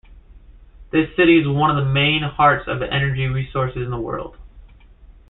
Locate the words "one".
1.47-1.77